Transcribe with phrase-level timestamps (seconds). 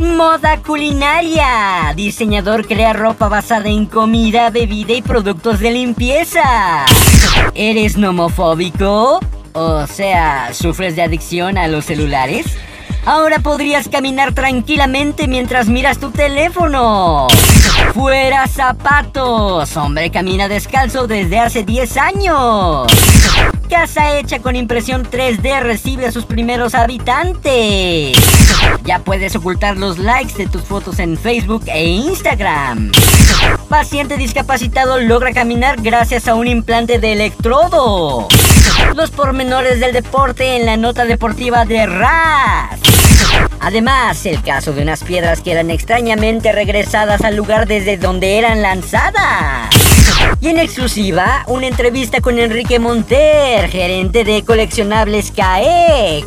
[0.00, 1.92] Moda culinaria.
[1.94, 6.86] Diseñador crea ropa basada en comida, bebida y productos de limpieza.
[7.54, 9.20] ¿Eres nomofóbico?
[9.52, 12.46] O sea, ¿sufres de adicción a los celulares?
[13.04, 17.28] Ahora podrías caminar tranquilamente mientras miras tu teléfono.
[17.94, 19.76] ¡Fuera zapatos!
[19.76, 22.92] Hombre camina descalzo desde hace 10 años.
[23.68, 28.18] Casa hecha con impresión 3D recibe a sus primeros habitantes.
[28.84, 32.90] Ya puedes ocultar los likes de tus fotos en Facebook e Instagram.
[33.68, 38.28] Paciente discapacitado logra caminar gracias a un implante de electrodo.
[38.96, 42.80] Los pormenores del deporte en la nota deportiva de RAS.
[43.60, 48.60] Además, el caso de unas piedras que eran extrañamente regresadas al lugar desde donde eran
[48.62, 49.70] lanzadas.
[50.40, 56.26] Y en exclusiva, una entrevista con Enrique Monter, gerente de coleccionables CAEC.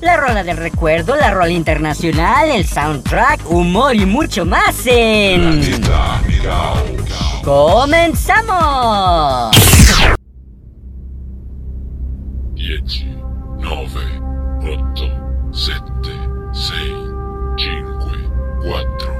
[0.00, 5.60] La rola del recuerdo, la rola internacional, el soundtrack, humor y mucho más en...
[7.44, 9.54] ¡Comenzamos!
[12.54, 12.82] 10,
[13.58, 13.90] 9,
[14.62, 14.80] 8,
[15.52, 15.82] 7,
[16.52, 16.74] 6,
[17.58, 18.10] 5,
[18.64, 18.72] 4, 3, 2, 1,
[19.04, 19.11] 0.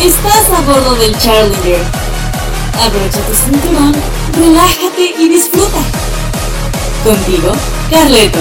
[0.00, 1.82] Estás a bordo del Challenger.
[2.84, 3.94] Abrocha tu cinturón,
[4.38, 5.78] relájate y disfruta.
[7.02, 7.52] Contigo,
[7.90, 8.38] Carleto.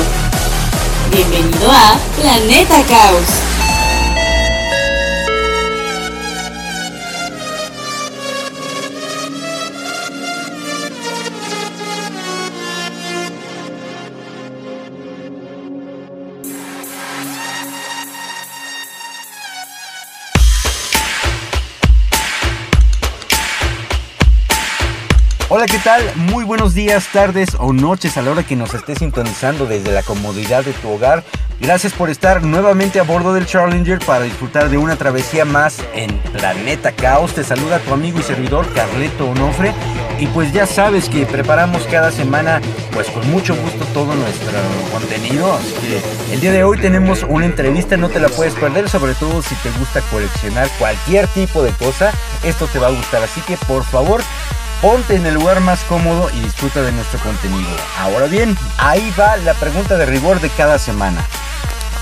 [1.11, 3.48] Bienvenido a Planeta Caos.
[26.59, 30.61] Buenos días, tardes o noches a la hora que nos estés sintonizando desde la comodidad
[30.65, 31.23] de tu hogar.
[31.61, 36.17] Gracias por estar nuevamente a bordo del Challenger para disfrutar de una travesía más en
[36.33, 37.33] Planeta Caos.
[37.33, 39.73] Te saluda tu amigo y servidor Carleto Onofre.
[40.19, 42.59] Y pues ya sabes que preparamos cada semana,
[42.91, 44.51] pues con mucho gusto todo nuestro
[44.91, 45.53] contenido.
[45.53, 49.13] Así que el día de hoy tenemos una entrevista, no te la puedes perder, sobre
[49.13, 52.11] todo si te gusta coleccionar cualquier tipo de cosa.
[52.43, 54.21] Esto te va a gustar, así que por favor
[54.81, 57.69] Ponte en el lugar más cómodo y disfruta de nuestro contenido.
[57.97, 61.25] Ahora bien, ahí va la pregunta de rigor de cada semana.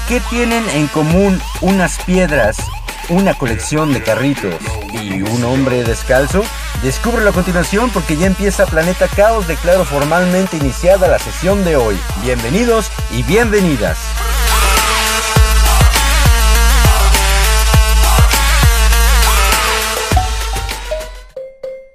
[0.07, 2.57] ¿Qué tienen en común unas piedras,
[3.09, 4.53] una colección de carritos
[4.93, 6.43] y un hombre descalzo?
[6.83, 9.47] Descúbrelo a continuación porque ya empieza Planeta Caos.
[9.47, 11.99] Declaro formalmente iniciada la sesión de hoy.
[12.21, 13.97] Bienvenidos y bienvenidas.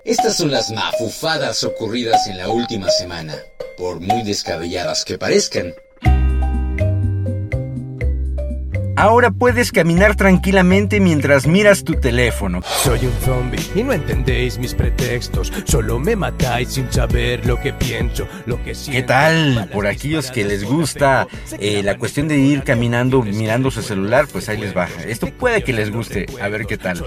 [0.05, 3.37] Estas son las mafufadas ocurridas en la última semana,
[3.79, 5.75] por muy descabelladas que parezcan.
[8.97, 12.61] Ahora puedes caminar tranquilamente mientras miras tu teléfono.
[12.63, 15.51] Soy un zombie y no entendéis mis pretextos.
[15.65, 19.01] Solo me matáis sin saber lo que pienso, lo que siento.
[19.01, 19.71] ¿Qué tal?
[19.73, 21.27] Por aquellos que les gusta
[21.59, 25.05] eh, la cuestión de ir caminando mirando su celular, pues ahí les baja.
[25.05, 27.03] Esto puede que les guste, a ver qué tal.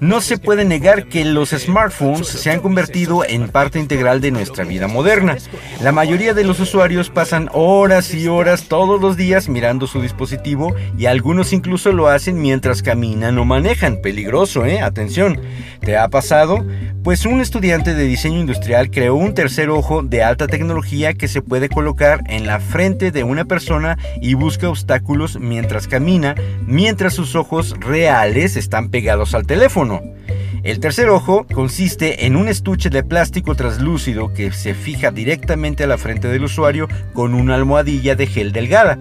[0.00, 4.64] No se puede negar que los smartphones se han convertido en parte integral de nuestra
[4.64, 5.36] vida moderna.
[5.82, 10.74] La mayoría de los usuarios pasan horas y horas todos los días mirando su dispositivo
[10.96, 14.02] y algunos incluso lo hacen mientras caminan o manejan.
[14.02, 14.82] Peligroso, ¿eh?
[14.82, 15.40] Atención.
[15.80, 16.66] ¿Te ha pasado?
[17.02, 21.40] Pues un estudiante de diseño industrial creó un tercer ojo de alta tecnología que se
[21.40, 26.34] puede colocar en la frente de una persona y busca obstáculos mientras camina,
[26.66, 30.02] mientras sus ojos reales están pegados al teléfono.
[30.62, 35.86] El tercer ojo consiste en un estuche de plástico translúcido que se fija directamente a
[35.86, 38.98] la frente del usuario con una almohadilla de gel delgada.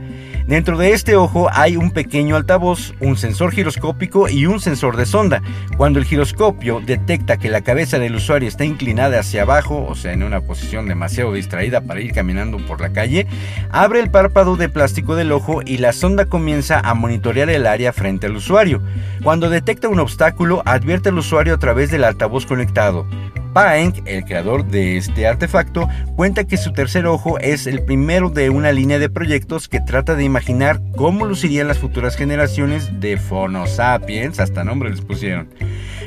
[0.48, 5.06] Dentro de este ojo hay un pequeño altavoz, un sensor giroscópico y un sensor de
[5.06, 5.42] sonda.
[5.78, 10.12] Cuando el giroscopio detecta que la cabeza del usuario está inclinada hacia abajo, o sea,
[10.12, 13.26] en una posición demasiado distraída para ir caminando por la calle,
[13.72, 17.94] abre el párpado de plástico del ojo y la sonda comienza a monitorear el área
[17.94, 18.82] frente al usuario.
[19.24, 23.08] Cuando detecta un obstáculo, advierte al usuario a través del altavoz conectado.
[23.54, 28.50] Paeng, el creador de este artefacto, cuenta que su tercer ojo es el primero de
[28.50, 33.68] una línea de proyectos que trata de imaginar cómo lucirían las futuras generaciones de Phono
[33.68, 35.50] sapiens, hasta nombre les pusieron.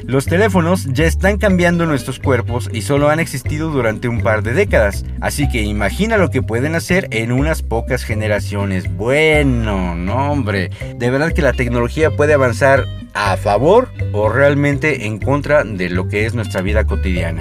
[0.05, 4.53] Los teléfonos ya están cambiando nuestros cuerpos y solo han existido durante un par de
[4.53, 8.93] décadas, así que imagina lo que pueden hacer en unas pocas generaciones.
[8.97, 12.85] Bueno, no hombre, de verdad que la tecnología puede avanzar
[13.15, 17.36] a favor o realmente en contra de lo que es nuestra vida cotidiana.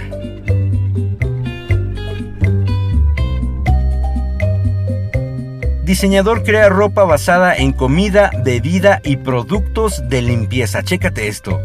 [5.85, 10.81] Diseñador crea ropa basada en comida, bebida y productos de limpieza.
[10.81, 11.61] Chécate esto.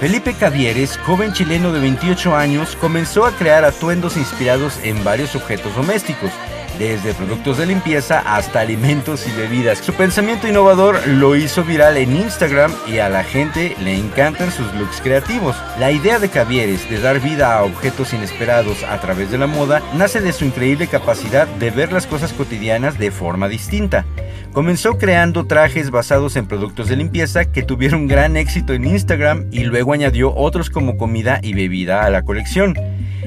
[0.00, 5.74] Felipe Cavieres, joven chileno de 28 años, comenzó a crear atuendos inspirados en varios objetos
[5.76, 6.30] domésticos
[6.78, 9.78] desde productos de limpieza hasta alimentos y bebidas.
[9.78, 14.72] Su pensamiento innovador lo hizo viral en Instagram y a la gente le encantan sus
[14.74, 15.56] looks creativos.
[15.78, 19.82] La idea de Cavieres de dar vida a objetos inesperados a través de la moda
[19.94, 24.04] nace de su increíble capacidad de ver las cosas cotidianas de forma distinta.
[24.52, 29.64] Comenzó creando trajes basados en productos de limpieza que tuvieron gran éxito en Instagram y
[29.64, 32.74] luego añadió otros como comida y bebida a la colección.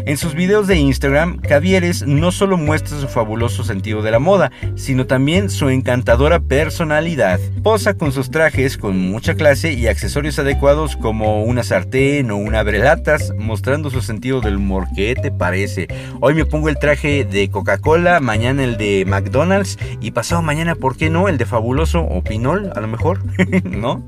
[0.05, 4.51] En sus videos de Instagram, Cavieres no solo muestra su fabuloso sentido de la moda,
[4.75, 7.39] sino también su encantadora personalidad.
[7.61, 12.63] Posa con sus trajes con mucha clase y accesorios adecuados como una sartén o una
[12.63, 14.87] brelatas, mostrando su sentido del humor.
[14.95, 15.87] ¿Qué te parece?
[16.19, 20.97] Hoy me pongo el traje de Coca-Cola, mañana el de McDonald's y pasado mañana, ¿por
[20.97, 21.27] qué no?
[21.27, 23.21] El de Fabuloso o Pinol, a lo mejor,
[23.63, 24.03] ¿no?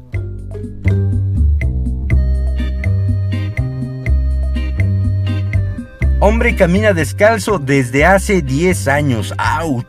[6.26, 9.34] Hombre camina descalzo desde hace 10 años.
[9.38, 9.84] ¡Auch!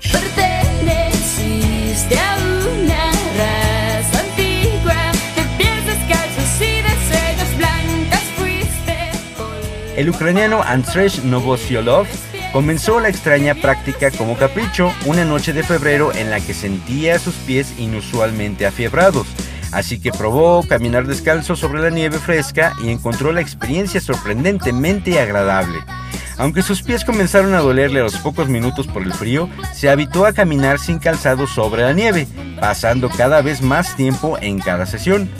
[9.97, 12.09] El ucraniano Andrzej Novosiolov
[12.53, 17.37] comenzó la extraña práctica como capricho una noche de febrero en la que sentía sus
[17.37, 19.29] pies inusualmente afiebrados.
[19.71, 25.79] Así que probó caminar descalzo sobre la nieve fresca y encontró la experiencia sorprendentemente agradable.
[26.37, 30.27] Aunque sus pies comenzaron a dolerle a los pocos minutos por el frío, se habituó
[30.27, 32.27] a caminar sin calzado sobre la nieve,
[32.61, 35.31] pasando cada vez más tiempo en cada sesión.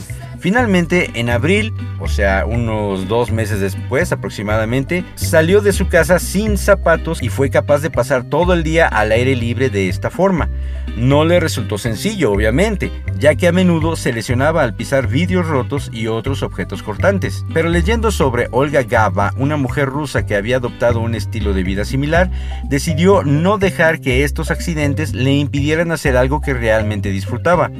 [0.45, 6.59] Finalmente, en abril, o sea, unos dos meses después aproximadamente, salió de su casa sin
[6.59, 10.51] zapatos y fue capaz de pasar todo el día al aire libre de esta forma.
[10.99, 15.89] No le resultó sencillo, obviamente, ya que a menudo se lesionaba al pisar vidrios rotos
[15.95, 17.47] y otros objetos cortantes.
[17.55, 21.87] Pero leyendo sobre Olga Gaba, una mujer rusa que había adoptado un estilo de vida
[21.87, 22.31] similar,
[22.65, 27.71] decidió no dejar que estos accidentes le impidieran hacer algo que realmente disfrutaba.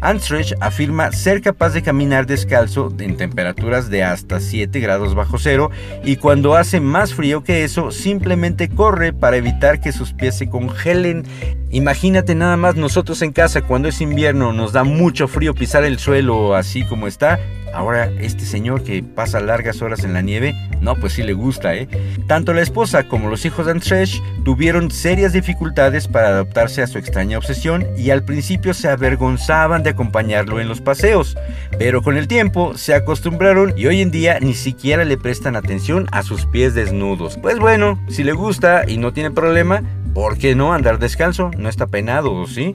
[0.00, 5.70] Anstreich afirma ser capaz de caminar descalzo en temperaturas de hasta 7 grados bajo cero
[6.04, 10.48] y cuando hace más frío que eso simplemente corre para evitar que sus pies se
[10.48, 11.24] congelen.
[11.70, 15.98] Imagínate nada más nosotros en casa cuando es invierno nos da mucho frío pisar el
[15.98, 17.38] suelo así como está.
[17.74, 21.74] Ahora este señor que pasa largas horas en la nieve, no, pues sí le gusta,
[21.74, 21.88] ¿eh?
[22.26, 26.98] Tanto la esposa como los hijos de Andrzej tuvieron serias dificultades para adaptarse a su
[26.98, 31.36] extraña obsesión y al principio se avergonzaban de acompañarlo en los paseos,
[31.78, 36.06] pero con el tiempo se acostumbraron y hoy en día ni siquiera le prestan atención
[36.12, 37.38] a sus pies desnudos.
[37.38, 39.82] Pues bueno, si le gusta y no tiene problema,
[40.14, 41.50] ¿por qué no andar descalzo?
[41.56, 42.72] No está penado, ¿sí?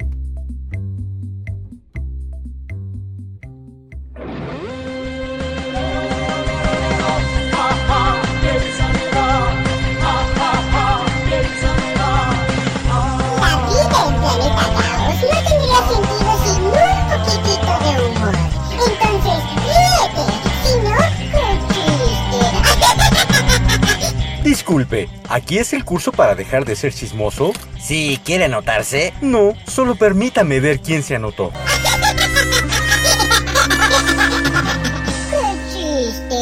[24.74, 27.54] Disculpe, ¿aquí es el curso para dejar de ser chismoso?
[27.80, 29.14] Si quiere anotarse.
[29.22, 31.54] No, solo permítame ver quién se anotó.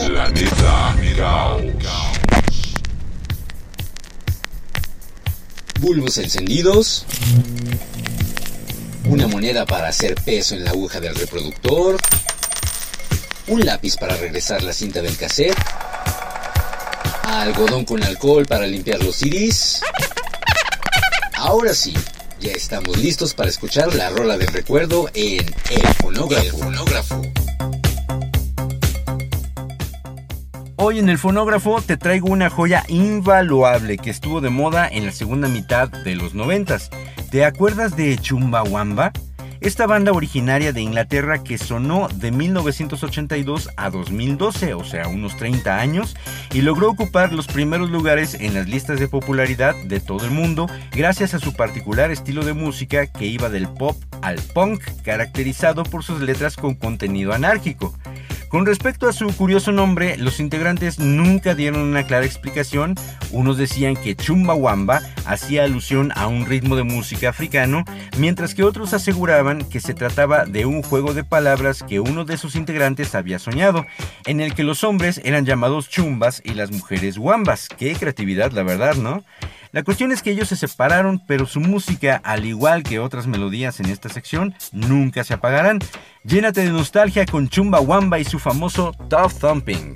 [0.07, 1.61] Planeta Caos.
[5.81, 7.05] Bulbos encendidos.
[9.09, 11.97] Una moneda para hacer peso en la aguja del reproductor.
[13.47, 15.57] Un lápiz para regresar la cinta del cassette
[17.39, 19.81] algodón con alcohol para limpiar los CDs.
[21.35, 21.93] Ahora sí,
[22.39, 27.21] ya estamos listos para escuchar la rola del recuerdo en El Fonógrafo.
[30.83, 35.11] Hoy en el fonógrafo te traigo una joya invaluable que estuvo de moda en la
[35.11, 36.89] segunda mitad de los noventas.
[37.29, 39.13] ¿Te acuerdas de Chumbawamba?
[39.61, 45.77] Esta banda originaria de Inglaterra que sonó de 1982 a 2012, o sea, unos 30
[45.77, 46.17] años,
[46.51, 50.65] y logró ocupar los primeros lugares en las listas de popularidad de todo el mundo
[50.91, 56.03] gracias a su particular estilo de música que iba del pop al punk, caracterizado por
[56.03, 57.93] sus letras con contenido anárquico.
[58.51, 62.95] Con respecto a su curioso nombre, los integrantes nunca dieron una clara explicación.
[63.31, 67.85] Unos decían que Chumbawamba hacía alusión a un ritmo de música africano,
[68.17, 72.37] mientras que otros aseguraban que se trataba de un juego de palabras que uno de
[72.37, 73.85] sus integrantes había soñado,
[74.25, 77.67] en el que los hombres eran llamados chumbas y las mujeres wambas.
[77.67, 79.23] Qué creatividad, la verdad, ¿no?
[79.71, 83.79] La cuestión es que ellos se separaron, pero su música, al igual que otras melodías
[83.79, 85.79] en esta sección, nunca se apagarán.
[86.23, 89.95] Llénate de nostalgia con Chumba Wamba y su famoso Tough Thumping.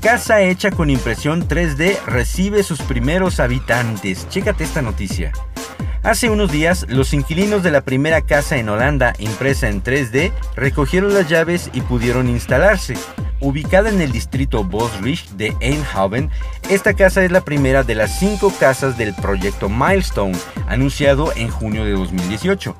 [0.00, 4.28] Casa hecha con impresión 3D recibe sus primeros habitantes.
[4.28, 5.32] Chécate esta noticia.
[6.02, 11.12] Hace unos días, los inquilinos de la primera casa en Holanda, impresa en 3D, recogieron
[11.12, 12.94] las llaves y pudieron instalarse.
[13.40, 16.30] Ubicada en el distrito Bosrich de Eindhoven,
[16.70, 21.84] esta casa es la primera de las cinco casas del proyecto Milestone, anunciado en junio
[21.84, 22.74] de 2018.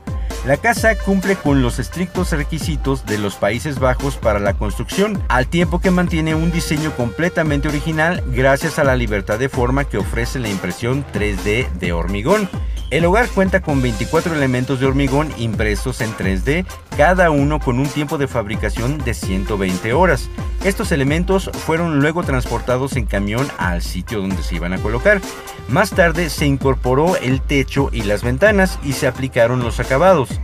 [0.47, 5.47] La casa cumple con los estrictos requisitos de los Países Bajos para la construcción, al
[5.49, 10.39] tiempo que mantiene un diseño completamente original gracias a la libertad de forma que ofrece
[10.39, 12.49] la impresión 3D de hormigón.
[12.91, 16.67] El hogar cuenta con 24 elementos de hormigón impresos en 3D,
[16.97, 20.29] cada uno con un tiempo de fabricación de 120 horas.
[20.65, 25.21] Estos elementos fueron luego transportados en camión al sitio donde se iban a colocar.
[25.69, 30.41] Más tarde se incorporó el techo y las ventanas y se aplicaron los acabados.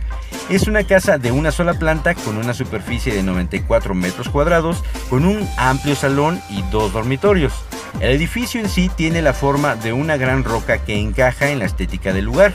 [0.49, 5.25] Es una casa de una sola planta con una superficie de 94 metros cuadrados, con
[5.25, 7.51] un amplio salón y dos dormitorios.
[7.99, 11.65] El edificio en sí tiene la forma de una gran roca que encaja en la
[11.65, 12.53] estética del lugar.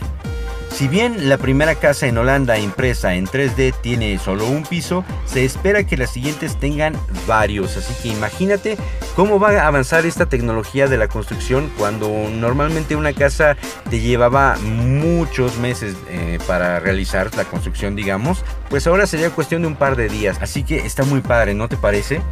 [0.72, 5.44] Si bien la primera casa en Holanda impresa en 3D tiene solo un piso, se
[5.44, 6.94] espera que las siguientes tengan
[7.26, 8.78] varios, así que imagínate
[9.14, 13.56] cómo va a avanzar esta tecnología de la construcción cuando normalmente una casa
[13.90, 19.68] te llevaba muchos meses eh, para realizar la construcción, digamos, pues ahora sería cuestión de
[19.68, 22.22] un par de días, así que está muy padre, ¿no te parece?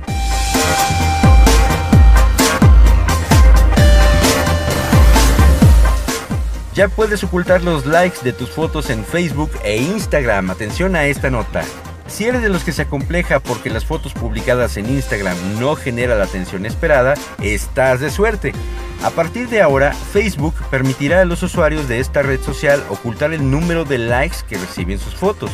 [6.81, 10.49] Ya puedes ocultar los likes de tus fotos en Facebook e Instagram.
[10.49, 11.63] Atención a esta nota.
[12.07, 16.17] Si eres de los que se acompleja porque las fotos publicadas en Instagram no generan
[16.17, 18.55] la atención esperada, estás de suerte.
[19.03, 23.51] A partir de ahora, Facebook permitirá a los usuarios de esta red social ocultar el
[23.51, 25.51] número de likes que reciben sus fotos.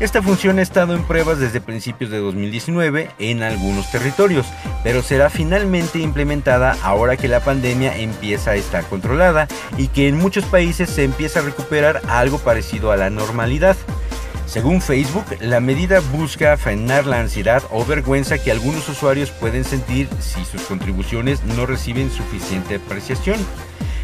[0.00, 4.46] Esta función ha estado en pruebas desde principios de 2019 en algunos territorios,
[4.84, 10.16] pero será finalmente implementada ahora que la pandemia empieza a estar controlada y que en
[10.16, 13.76] muchos países se empieza a recuperar algo parecido a la normalidad.
[14.46, 20.08] Según Facebook, la medida busca frenar la ansiedad o vergüenza que algunos usuarios pueden sentir
[20.20, 23.38] si sus contribuciones no reciben suficiente apreciación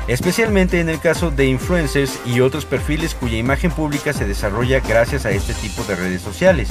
[0.09, 5.27] especialmente en el caso de influencers y otros perfiles cuya imagen pública se desarrolla gracias
[5.27, 6.71] a este tipo de redes sociales.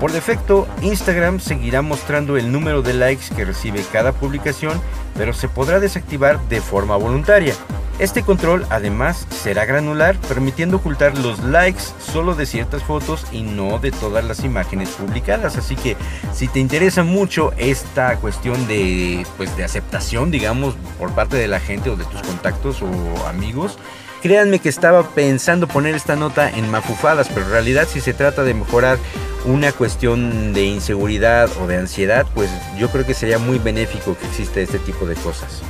[0.00, 4.80] Por defecto, Instagram seguirá mostrando el número de likes que recibe cada publicación,
[5.14, 7.54] pero se podrá desactivar de forma voluntaria.
[7.98, 13.78] Este control además será granular, permitiendo ocultar los likes solo de ciertas fotos y no
[13.78, 15.58] de todas las imágenes publicadas.
[15.58, 15.98] Así que
[16.32, 21.60] si te interesa mucho esta cuestión de, pues, de aceptación, digamos, por parte de la
[21.60, 23.76] gente o de tus contactos o amigos,
[24.22, 28.42] créanme que estaba pensando poner esta nota en mafufadas, pero en realidad si se trata
[28.44, 28.98] de mejorar
[29.44, 34.26] una cuestión de inseguridad o de ansiedad, pues yo creo que sería muy benéfico que
[34.26, 35.62] exista este tipo de cosas.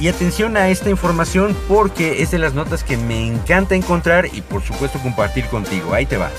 [0.00, 4.42] Y atención a esta información porque es de las notas que me encanta encontrar y
[4.42, 5.92] por supuesto compartir contigo.
[5.92, 6.30] Ahí te va.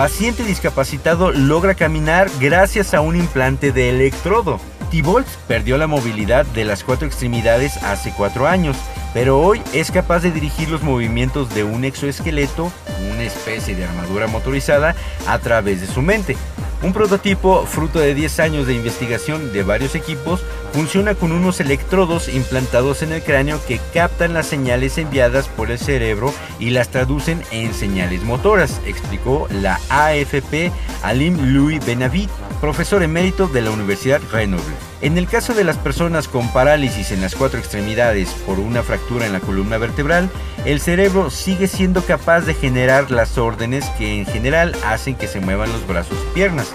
[0.00, 4.58] Paciente discapacitado logra caminar gracias a un implante de electrodo.
[4.90, 8.78] Tibolt perdió la movilidad de las cuatro extremidades hace cuatro años,
[9.12, 12.72] pero hoy es capaz de dirigir los movimientos de un exoesqueleto,
[13.12, 16.34] una especie de armadura motorizada, a través de su mente.
[16.82, 20.40] Un prototipo, fruto de 10 años de investigación de varios equipos,
[20.72, 25.78] funciona con unos electrodos implantados en el cráneo que captan las señales enviadas por el
[25.78, 32.30] cerebro y las traducen en señales motoras, explicó la AFP Alim Louis Benavit,
[32.62, 34.89] profesor emérito de la Universidad Grenoble.
[35.02, 39.24] En el caso de las personas con parálisis en las cuatro extremidades por una fractura
[39.24, 40.28] en la columna vertebral,
[40.66, 45.40] el cerebro sigue siendo capaz de generar las órdenes que en general hacen que se
[45.40, 46.74] muevan los brazos y piernas,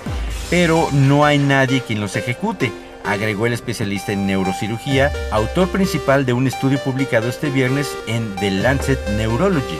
[0.49, 2.71] pero no hay nadie quien los ejecute,
[3.03, 8.49] agregó el especialista en neurocirugía, autor principal de un estudio publicado este viernes en The
[8.49, 9.79] Lancet Neurology.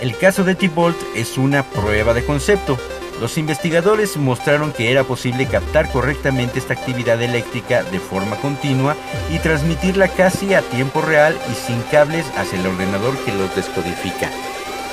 [0.00, 2.78] El caso de T-Bolt es una prueba de concepto,
[3.20, 8.96] los investigadores mostraron que era posible captar correctamente esta actividad eléctrica de forma continua
[9.30, 14.30] y transmitirla casi a tiempo real y sin cables hacia el ordenador que los descodifica.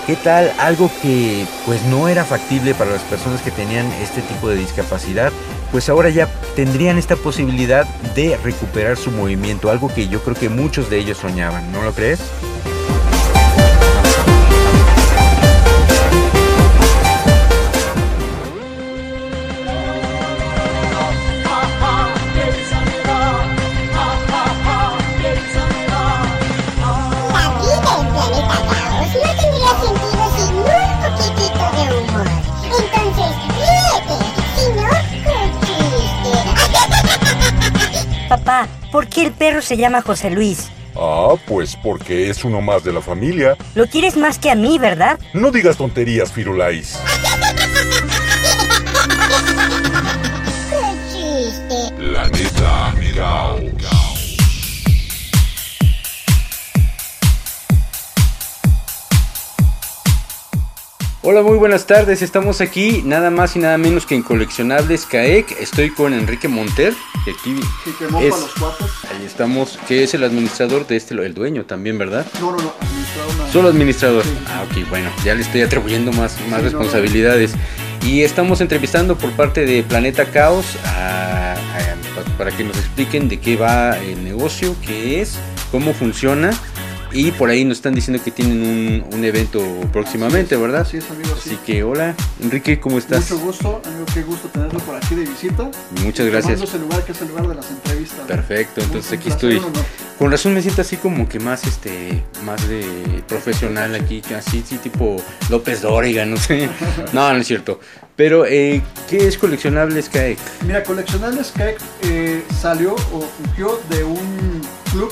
[0.06, 0.52] ¿Qué tal?
[0.60, 5.32] Algo que pues no era factible para las personas que tenían este tipo de discapacidad,
[5.72, 7.86] pues ahora ya tendrían esta posibilidad
[8.16, 11.92] de recuperar su movimiento, algo que yo creo que muchos de ellos soñaban, ¿no lo
[11.92, 12.20] crees?
[38.38, 40.70] Papá, ¿por qué el perro se llama José Luis?
[40.96, 43.56] Ah, pues porque es uno más de la familia.
[43.76, 45.20] Lo quieres más que a mí, ¿verdad?
[45.34, 47.00] No digas tonterías, Firulais.
[50.70, 50.78] ¡Qué
[51.12, 51.94] chiste!
[51.96, 53.67] Planeta Mirao.
[61.30, 62.22] Hola, muy buenas tardes.
[62.22, 65.58] Estamos aquí nada más y nada menos que en Coleccionables CAEC.
[65.60, 66.94] Estoy con Enrique Monter,
[67.26, 67.60] que aquí
[68.22, 68.88] es- los cuates.
[69.12, 72.26] ahí estamos, que es el administrador de este, el dueño también, ¿verdad?
[72.40, 73.52] No, no, no, administrar una.
[73.52, 74.24] Solo administrador.
[74.24, 74.30] Sí.
[74.48, 77.56] Ah, ok, bueno, ya le estoy atribuyendo más, más no, responsabilidades.
[78.06, 83.42] Y estamos entrevistando por parte de Planeta Caos a- a- para que nos expliquen de
[83.42, 85.34] qué va el negocio, qué es,
[85.72, 86.52] cómo funciona.
[87.18, 89.60] Y por ahí nos están diciendo que tienen un, un evento
[89.92, 90.82] próximamente, ¿verdad?
[90.82, 91.50] Así es, amigo, sí.
[91.50, 93.32] Así que hola, Enrique, ¿cómo estás?
[93.32, 95.72] Mucho gusto, amigo, qué gusto tenerlo por aquí de visita.
[96.04, 96.60] Muchas gracias.
[96.60, 98.28] Tomando ese lugar que es el lugar de las entrevistas.
[98.28, 99.60] Perfecto, entonces aquí estoy.
[100.20, 104.78] Con razón me siento así como que más este más de profesional aquí, así sí
[104.78, 105.18] tipo
[105.50, 106.70] López Dóriga, no sé.
[107.14, 107.80] No, no es cierto.
[108.16, 110.38] Pero eh, ¿qué es coleccionables CAEC?
[110.66, 115.12] Mira, Coleccionables Cake eh, salió o surgió de un club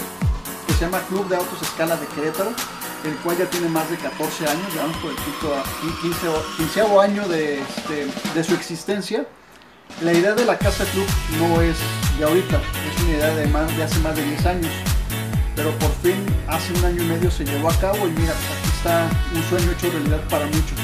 [0.78, 2.52] se llama Club de Autos Escala de Querétaro,
[3.04, 6.28] el cual ya tiene más de 14 años, ya vamos por el quinto a- 15,
[6.28, 9.26] o- quinceavo año de, este, de su existencia.
[10.02, 11.06] La idea de la Casa Club
[11.40, 11.78] no es
[12.18, 14.72] de ahorita, es una idea de, más, de hace más de 10 años.
[15.56, 16.16] Pero por fin,
[16.50, 19.72] hace un año y medio se llevó a cabo y mira, aquí está un sueño
[19.72, 20.78] hecho realidad para muchos.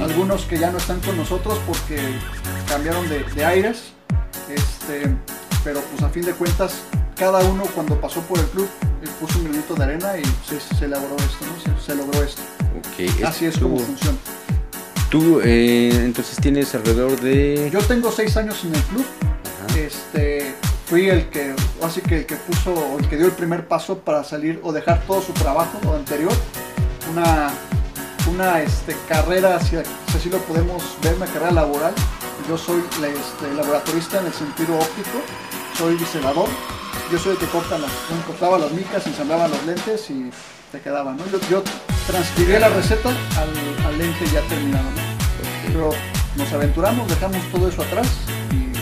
[0.00, 2.00] Algunos que ya no están con nosotros porque
[2.68, 3.92] cambiaron de, de aires.
[4.48, 5.14] Este,
[5.62, 6.82] pero pues a fin de cuentas,
[7.16, 8.68] cada uno cuando pasó por el club
[9.08, 11.76] puso un granito de arena y se, se elaboró esto, ¿no?
[11.80, 12.42] Se, se logró esto.
[13.26, 14.18] Así es tú- como funciona.
[15.10, 19.04] Tú eh, entonces tienes alrededor de Yo tengo seis años en el club.
[19.68, 19.78] Ajá.
[19.78, 20.54] Este,
[20.86, 23.98] fui el que, así que el que puso, o el que dio el primer paso
[23.98, 26.32] para salir o dejar todo su trabajo lo anterior.
[27.10, 27.50] Una,
[28.30, 29.76] una este, carrera, si
[30.10, 31.92] si así lo podemos ver, una carrera laboral.
[32.48, 35.20] Yo soy este, laboratorista en el sentido óptico,
[35.76, 36.48] soy biselador.
[37.12, 40.30] Yo soy el que cortaba las micas, ensamblaba los lentes y
[40.72, 41.22] te quedaba, ¿no?
[41.30, 41.62] Yo, yo
[42.58, 44.88] la receta al, lente ya terminado.
[45.66, 45.90] Pero
[46.36, 48.08] nos aventuramos, dejamos todo eso atrás
[48.50, 48.72] y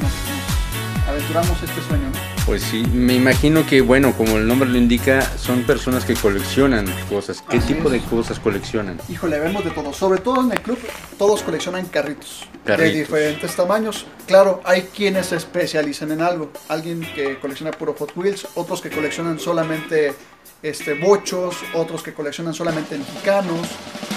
[0.00, 2.07] nos, aventuramos este sueño.
[2.48, 6.86] Pues sí, me imagino que bueno, como el nombre lo indica, son personas que coleccionan
[7.10, 7.44] cosas.
[7.46, 7.92] ¿Qué Así tipo es.
[7.92, 8.98] de cosas coleccionan?
[9.10, 9.92] Híjole, vemos de todo.
[9.92, 10.78] Sobre todo en el club,
[11.18, 12.94] todos coleccionan carritos, Carritos.
[12.94, 14.06] de diferentes tamaños.
[14.26, 16.50] Claro, hay quienes se especializan en algo.
[16.70, 20.14] Alguien que colecciona puro Hot Wheels, otros que coleccionan solamente
[20.62, 23.68] este, bochos, otros que coleccionan solamente mexicanos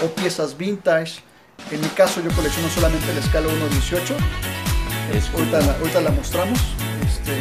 [0.06, 1.15] o piezas vintage.
[1.70, 4.15] En mi caso, yo colecciono solamente la escala 1.18.
[5.17, 6.60] Es Ahorita la, ahorita la mostramos.
[7.06, 7.34] Este,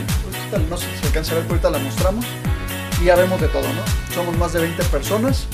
[0.52, 2.24] ahorita no sé si se alcanza a ver, pero ahorita la mostramos.
[3.00, 4.14] Y ya vemos de todo, ¿no?
[4.14, 5.46] Somos más de 20 personas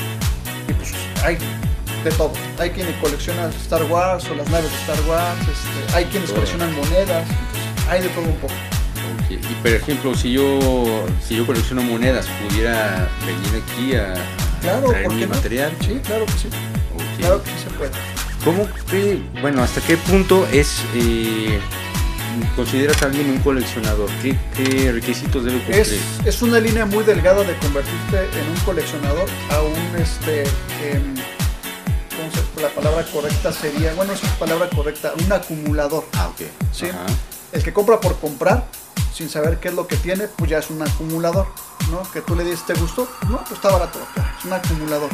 [0.69, 0.93] y pues
[1.25, 1.39] hay
[2.05, 2.33] de todo.
[2.59, 6.37] Hay quienes coleccionan Star Wars o las naves de Star Wars, este, hay quienes Todo.
[6.41, 7.27] coleccionan monedas,
[7.89, 8.55] hay de todo un poco.
[9.29, 14.89] Y por ejemplo, si yo si yo colecciono monedas, pudiera venir aquí a, a Claro,
[14.91, 15.29] traer ¿por mi no?
[15.29, 15.73] material.
[15.81, 16.49] Sí, claro que sí.
[17.19, 17.91] Claro que sí se puede.
[18.45, 21.59] ¿Cómo que, bueno, hasta qué punto es, eh,
[22.55, 24.09] consideras a alguien un coleccionador?
[24.23, 25.81] ¿Qué, qué requisitos debe cumplir?
[25.81, 25.95] Es,
[26.25, 31.15] es una línea muy delgada de convertirte en un coleccionador a un este em,
[32.17, 36.05] ¿cómo se- la palabra correcta sería, bueno, es palabra correcta, un acumulador.
[36.15, 36.47] Ah, ok.
[36.73, 36.87] Sí.
[36.87, 37.07] Ajá.
[37.53, 38.67] El que compra por comprar,
[39.15, 41.47] sin saber qué es lo que tiene, pues ya es un acumulador,
[41.91, 42.03] ¿no?
[42.13, 43.09] Que tú le dices, ¿te gustó?
[43.29, 43.99] No, pues está barato,
[44.39, 45.09] es un acumulador.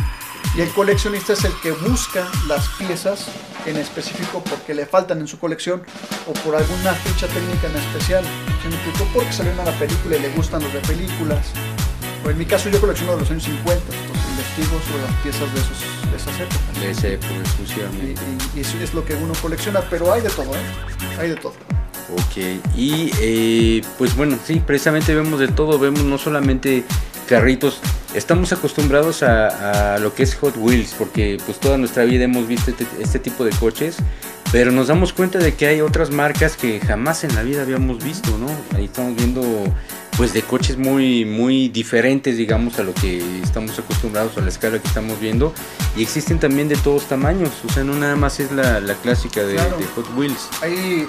[0.54, 3.26] Y el coleccionista es el que busca las piezas
[3.64, 5.82] en específico porque le faltan en su colección
[6.26, 8.24] o por alguna ficha técnica en especial.
[8.62, 9.08] ¿Sí me explico?
[9.14, 11.46] Porque salió una película y le gustan los de películas.
[12.24, 15.54] O en mi caso yo colecciono de los años 50, entonces investigo sobre las piezas
[15.54, 16.80] de, esos, de esas épocas.
[16.80, 18.22] De esa época Y, exclusivamente.
[18.54, 21.18] y- y eso es lo que uno colecciona, pero hay de todo, ¿eh?
[21.18, 21.54] Hay de todo.
[22.14, 22.36] Ok,
[22.76, 26.84] y eh, pues bueno, sí, precisamente vemos de todo, vemos no solamente
[27.32, 27.80] carritos,
[28.12, 32.46] estamos acostumbrados a, a lo que es Hot Wheels, porque pues toda nuestra vida hemos
[32.46, 33.96] visto este, este tipo de coches,
[34.52, 38.04] pero nos damos cuenta de que hay otras marcas que jamás en la vida habíamos
[38.04, 38.48] visto, ¿no?
[38.76, 39.40] Ahí estamos viendo
[40.18, 44.78] pues de coches muy muy diferentes, digamos, a lo que estamos acostumbrados, a la escala
[44.78, 45.54] que estamos viendo,
[45.96, 49.42] y existen también de todos tamaños, o sea, no nada más es la, la clásica
[49.42, 49.78] de, Claro.
[49.78, 50.48] de Hot Wheels.
[50.60, 51.08] Hay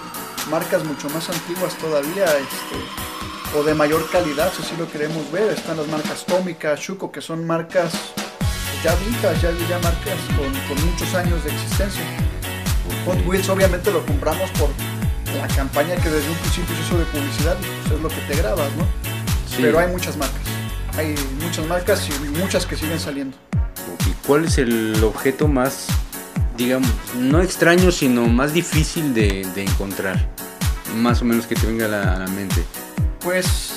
[0.50, 2.78] marcas mucho más antiguas todavía, este,
[3.56, 5.52] o de mayor calidad, si así lo queremos ver.
[5.52, 7.94] Están las marcas Tómica, Shuko, que son marcas
[8.84, 12.04] ya vintage, ya, ya marcas con, con muchos años de existencia.
[13.06, 14.70] Hot Wheels obviamente lo compramos por
[15.38, 18.36] la campaña que desde un principio se hizo de publicidad, pues es lo que te
[18.36, 18.84] grabas, ¿no?
[19.50, 19.58] Sí.
[19.62, 20.42] Pero hay muchas marcas.
[20.98, 23.38] Hay muchas marcas y muchas que siguen saliendo.
[23.94, 25.88] Ok, ¿Cuál es el objeto más,
[26.58, 30.30] digamos, no extraño, sino más difícil de, de encontrar?
[30.96, 32.64] Más o menos que te venga a la, a la mente.
[33.24, 33.72] Pues,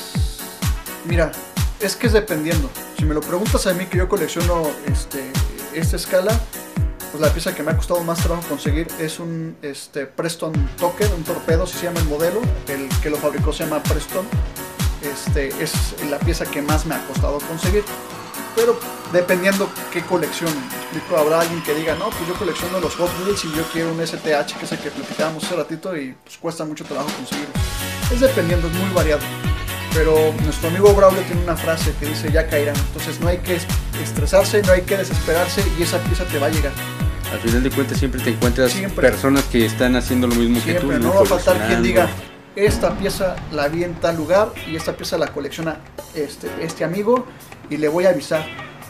[1.05, 1.31] mira,
[1.81, 2.69] es que es dependiendo.
[2.99, 5.31] Si me lo preguntas a mí que yo colecciono este,
[5.73, 6.39] esta escala,
[7.13, 11.09] pues la pieza que me ha costado más trabajo conseguir es un este, Preston Tucker,
[11.15, 12.41] un torpedo, si se llama el modelo.
[12.67, 14.27] El que lo fabricó se llama Preston.
[15.03, 17.85] Este, es la pieza que más me ha costado conseguir.
[18.57, 18.79] Pero
[19.13, 20.51] dependiendo qué colección.
[20.55, 23.63] Me explico, habrá alguien que diga, no, pues yo colecciono los Hot Wheels y yo
[23.73, 27.11] quiero un STH, que es el que platicábamos hace ratito, y pues cuesta mucho trabajo
[27.17, 27.53] conseguirlo.
[28.13, 29.21] Es dependiendo, es muy variado.
[29.95, 30.15] Pero
[30.45, 32.73] nuestro amigo Braulio tiene una frase que dice, ya caerá.
[32.75, 33.67] Entonces no hay que es-
[34.03, 36.73] estresarse, no hay que desesperarse y esa pieza te va a llegar.
[37.33, 39.11] Al final de cuentas siempre te encuentras Siempre.
[39.11, 40.87] personas que están haciendo lo mismo que tú.
[40.89, 42.09] Siempre, no va a faltar quien diga,
[42.55, 45.79] esta pieza la vi en tal lugar y esta pieza la colecciona
[46.15, 47.27] este, este amigo
[47.71, 48.47] y le voy a avisar.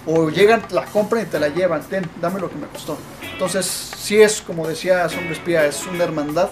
[0.06, 2.96] O llegan, la compran y te la llevan, ten, dame lo que me costó.
[3.32, 6.48] Entonces, sí es, como decía Sombra Espía, es una hermandad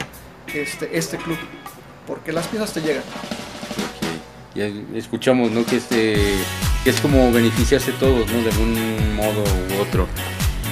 [0.52, 1.38] este, este club,
[2.06, 3.04] porque las piezas te llegan.
[4.54, 5.64] Ya escuchamos, ¿no?
[5.64, 6.16] Que este
[6.84, 8.42] que es como beneficiarse todos, ¿no?
[8.42, 10.06] De algún modo u otro.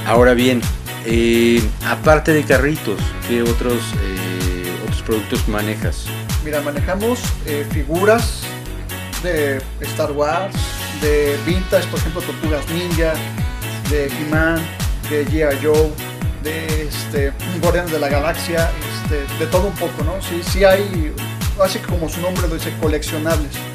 [0.07, 0.61] Ahora bien,
[1.07, 6.05] eh, aparte de carritos, ¿qué otros eh, otros productos manejas?
[6.45, 8.43] Mira, manejamos eh, figuras
[9.23, 10.55] de Star Wars,
[11.03, 13.13] de Vintage, por ejemplo, Tortugas Ninja,
[13.91, 14.63] de He-Man,
[15.11, 15.59] de G.I.
[15.63, 15.91] Joe,
[16.43, 18.71] de este, Guardianes de la Galaxia,
[19.03, 20.23] este, de todo un poco, ¿no?
[20.23, 21.13] Sí, sí hay,
[21.63, 23.72] así como su nombre lo dice, coleccionables.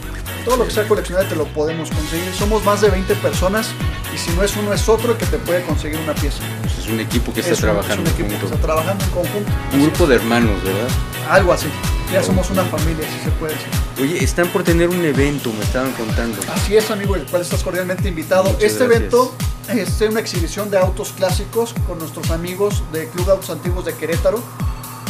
[0.47, 2.33] Todo lo que sea coleccionable te lo podemos conseguir.
[2.33, 3.67] Somos más de 20 personas
[4.15, 6.39] y si no es uno es otro que te puede conseguir una pieza.
[6.61, 9.03] Pues es un equipo que está Es un- es trabajando un equipo que está trabajando
[9.03, 9.51] en conjunto.
[9.73, 10.87] Un grupo de hermanos, ¿verdad?
[11.29, 11.67] Algo así.
[12.13, 13.67] Ya somos una familia, si se puede decir.
[14.01, 16.37] Oye, están por tener un evento, me estaban contando.
[16.55, 18.45] Así es, amigo, el cual estás cordialmente invitado.
[18.45, 18.99] Muchas este gracias.
[19.13, 19.35] evento
[19.67, 23.93] es una exhibición de autos clásicos con nuestros amigos de Club de Autos Antiguos de
[23.95, 24.41] Querétaro.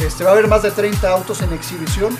[0.04, 2.16] Este, va a haber más de 30 autos en exhibición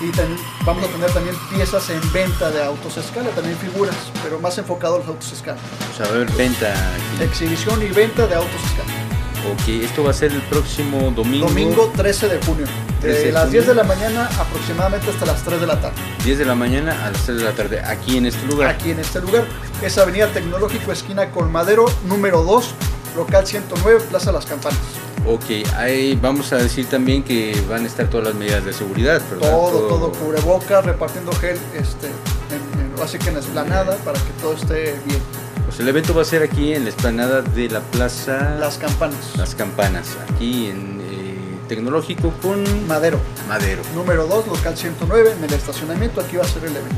[0.00, 3.94] y también vamos a tener también piezas en venta de autos a escala, también figuras,
[4.22, 5.58] pero más enfocado a los autos a escala.
[5.92, 7.24] O sea, va a haber venta aquí.
[7.24, 9.10] Exhibición y venta de autos a escala.
[9.52, 11.48] Ok, esto va a ser el próximo domingo.
[11.48, 12.66] Domingo 13 de junio,
[13.00, 13.60] 13 de de las junio.
[13.60, 15.96] 10 de la mañana aproximadamente hasta las 3 de la tarde.
[16.24, 18.68] 10 de la mañana a las 3 de la tarde, aquí en este lugar.
[18.68, 19.44] aquí en este lugar.
[19.82, 22.74] Es Avenida Tecnológico, esquina Colmadero, número 2,
[23.16, 24.78] local 109, Plaza Las Campanas.
[25.26, 29.20] Ok, ahí vamos a decir también que van a estar todas las medidas de seguridad,
[29.30, 29.50] ¿verdad?
[29.50, 34.30] Todo, todo, cubrebocas, repartiendo gel, este, en, en- así que en la esplanada para que
[34.40, 35.20] todo esté bien.
[35.66, 39.36] Pues el evento va a ser aquí en la explanada de la Plaza Las Campanas,
[39.36, 43.82] Las Campanas, aquí en eh, Tecnológico con Madero, Madero.
[43.94, 46.96] número 2, local 109, en el estacionamiento, aquí va a ser el evento.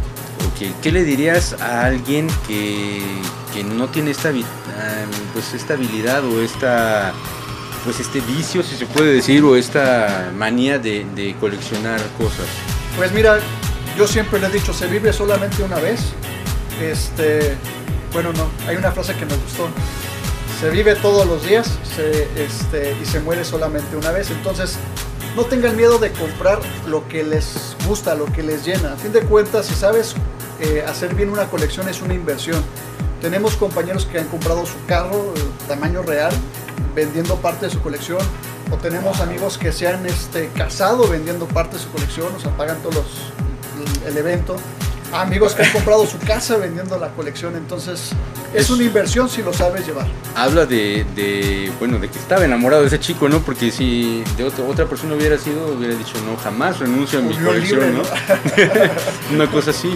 [0.49, 3.03] Ok, ¿qué le dirías a alguien que,
[3.53, 4.33] que no tiene esta, ah,
[5.35, 7.13] pues esta habilidad o esta
[7.85, 12.47] pues este vicio, si se puede decir, o esta manía de, coleccionar cosas?
[12.97, 13.39] Pues mira,
[13.97, 16.01] yo siempre le he dicho, se vive solamente una vez.
[16.81, 17.55] Este,
[18.13, 19.69] bueno, no, hay una frase que me gustó.
[20.61, 21.79] Se vive todos los días
[22.37, 24.31] este, y se muere solamente una vez.
[24.31, 24.79] Entonces,
[25.37, 28.93] no tengan miedo de comprar lo que les gusta, lo que les llena.
[28.93, 30.15] A fin de cuentas, si sabes
[30.61, 32.63] eh, hacer bien una colección, es una inversión.
[33.21, 36.33] Tenemos compañeros que han comprado su carro, eh, tamaño real,
[36.95, 38.21] vendiendo parte de su colección.
[38.71, 42.57] O tenemos amigos que se han este, casado vendiendo parte de su colección, o sea,
[42.57, 43.07] pagan todos los,
[44.07, 44.57] el, el evento.
[45.13, 47.55] Amigos que han comprado su casa vendiendo la colección.
[47.57, 48.13] Entonces,
[48.55, 50.07] es Es- una inversión si lo sabes llevar.
[50.35, 53.41] Habla de, de, bueno, de que estaba enamorado de ese chico, ¿no?
[53.41, 57.29] Porque si de otra, otra persona hubiera sido, hubiera dicho, no, jamás renuncio a mi
[57.29, 58.03] Unión colección, libre, ¿no?
[59.35, 59.91] Una cosa así.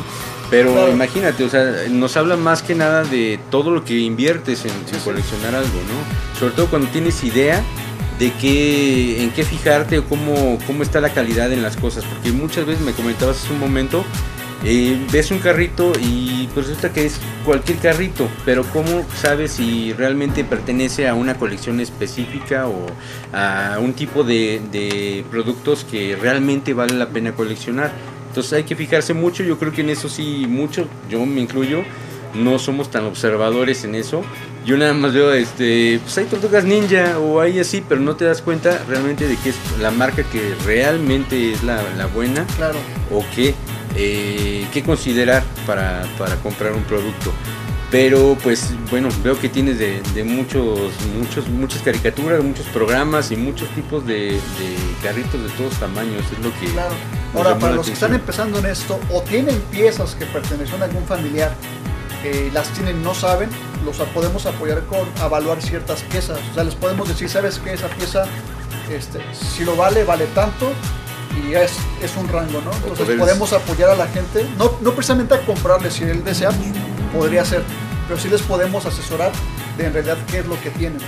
[0.50, 0.92] Pero Claro.
[0.92, 5.00] imagínate, o sea, nos habla más que nada de todo lo que inviertes en, en
[5.00, 6.38] coleccionar algo, ¿no?
[6.38, 7.64] Sobre todo cuando tienes idea
[8.20, 12.04] de qué, en qué fijarte o cómo, cómo está la calidad en las cosas.
[12.04, 14.04] Porque muchas veces me comentabas hace un momento,
[14.64, 19.92] eh, ves un carrito y pues resulta que es cualquier carrito, pero ¿cómo sabes si
[19.92, 22.86] realmente pertenece a una colección específica o
[23.32, 27.92] a un tipo de, de productos que realmente vale la pena coleccionar?
[28.28, 31.82] Entonces hay que fijarse mucho, yo creo que en eso sí, mucho, yo me incluyo,
[32.34, 34.22] no somos tan observadores en eso.
[34.66, 38.24] Yo nada más veo, este, pues hay tortugas ninja o hay así, pero no te
[38.24, 42.78] das cuenta realmente de que es la marca que realmente es la, la buena Claro.
[43.12, 43.54] o qué,
[43.96, 47.32] eh, qué considerar para, para comprar un producto.
[47.90, 53.36] Pero pues bueno, veo que tienes de, de muchos, muchos, muchas caricaturas, muchos programas y
[53.36, 56.24] muchos tipos de, de carritos de todos tamaños.
[56.32, 56.66] Es lo que.
[56.72, 56.94] Claro.
[57.34, 61.04] Ahora, para los que están empezando en esto o tienen piezas que pertenecen a algún
[61.04, 61.54] familiar,
[62.24, 63.50] eh, las tienen, no saben,
[63.84, 66.40] los podemos apoyar con evaluar ciertas piezas.
[66.50, 67.74] O sea, les podemos decir, ¿sabes qué?
[67.74, 68.24] Esa pieza,
[68.90, 70.72] este, si lo vale, vale tanto
[71.48, 71.72] y es,
[72.02, 72.70] es un rango, ¿no?
[72.88, 76.70] Entonces podemos apoyar a la gente, no, no precisamente a comprarle, si él desea, pues,
[77.14, 77.62] podría ser,
[78.08, 79.32] pero sí les podemos asesorar
[79.76, 80.98] de en realidad qué es lo que tienen.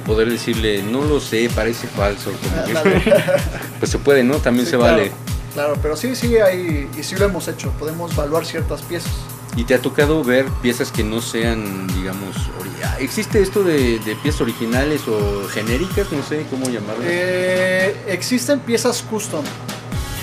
[0.00, 2.30] O poder decirle, no lo sé, parece falso.
[2.32, 3.02] como que- Ándale.
[3.78, 4.36] pues se puede, ¿no?
[4.38, 5.12] También Sí, se claro, vale.
[5.54, 9.12] Claro, pero sí, sí, hay, y sí lo hemos hecho, podemos evaluar ciertas piezas.
[9.54, 12.36] ¿Y te ha tocado ver piezas que no sean, digamos,
[12.84, 16.10] ah, ¿existe esto de, de piezas originales o genéricas?
[16.10, 17.04] No sé cómo llamarlas.
[17.06, 19.44] Eh, existen piezas custom,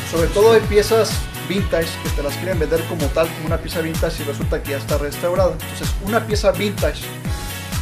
[0.09, 1.11] sobre todo hay piezas
[1.47, 4.71] vintage que te las quieren vender como tal, como una pieza vintage y resulta que
[4.71, 5.51] ya está restaurada.
[5.51, 7.03] Entonces, una pieza vintage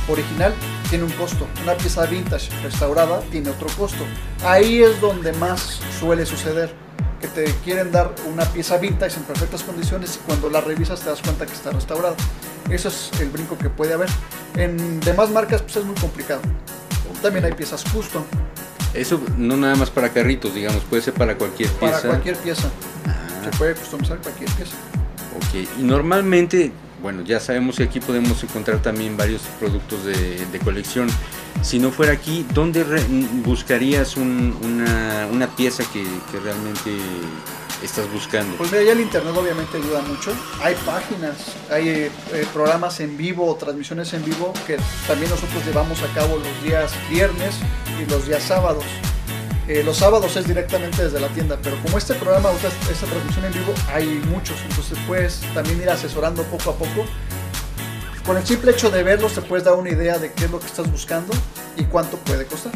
[0.09, 0.53] original
[0.89, 4.03] tiene un costo, una pieza vintage restaurada tiene otro costo.
[4.43, 6.73] Ahí es donde más suele suceder,
[7.21, 11.09] que te quieren dar una pieza vintage en perfectas condiciones y cuando la revisas te
[11.09, 12.15] das cuenta que está restaurada.
[12.69, 14.09] Eso es el brinco que puede haber.
[14.55, 16.41] En demás marcas pues es muy complicado.
[17.21, 18.23] También hay piezas custom
[18.93, 21.95] Eso no nada más para carritos, digamos, puede ser para cualquier pieza.
[21.97, 22.67] para cualquier pieza.
[23.07, 24.73] Ah, Se puede customizar cualquier pieza.
[25.35, 25.79] ok.
[25.79, 31.07] Y normalmente, bueno, ya sabemos que aquí podemos encontrar también varios productos de, de colección.
[31.61, 32.83] Si no fuera aquí, ¿dónde
[33.43, 36.95] buscarías un- una, una pieza que, que realmente
[37.83, 38.55] estás buscando?
[38.57, 40.31] Pues mira, ya el internet obviamente ayuda mucho.
[40.61, 41.35] Hay páginas,
[41.69, 46.37] hay eh, eh, programas en vivo, transmisiones en vivo que también nosotros llevamos a cabo
[46.37, 47.55] los días viernes
[48.01, 48.85] y los días sábados.
[49.67, 53.05] Eh, los sábados es directamente desde la tienda, pero como este programa, o sea, esta
[53.07, 57.05] transmisión en vivo, hay muchos, entonces puedes también ir asesorando poco a poco.
[58.27, 60.59] Con el simple hecho de verlos te puedes dar una idea de qué es lo
[60.59, 61.33] que estás buscando
[61.77, 62.73] y cuánto puede costar.